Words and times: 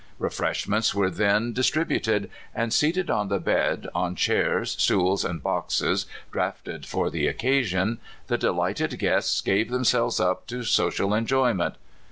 Refreshments 0.17 0.95
were 0.95 1.11
then 1.11 1.53
distributed; 1.53 2.31
and 2.55 2.73
seated 2.73 3.11
on 3.11 3.27
the 3.27 3.39
bed, 3.39 3.87
on 3.93 4.15
chairs, 4.15 4.71
stools, 4.79 5.23
and 5.23 5.43
boxes, 5.43 6.07
drafted 6.31 6.81
CALIFORNIA 6.89 6.89
WEDDINGS. 6.89 6.89
305 6.89 6.89
for 6.89 7.09
the 7.11 7.27
occasion, 7.55 7.97
the 8.25 8.37
deUghted 8.39 8.97
guests 8.97 9.41
gave 9.41 9.69
them 9.69 9.83
selves 9.85 10.19
up 10.19 10.47
to 10.47 10.63
social 10.63 11.13
enjoyment. 11.13 11.75